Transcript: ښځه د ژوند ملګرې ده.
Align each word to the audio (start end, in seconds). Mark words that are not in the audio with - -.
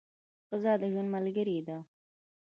ښځه 0.47 0.73
د 0.81 0.83
ژوند 0.91 1.09
ملګرې 1.15 1.59
ده. 1.67 1.77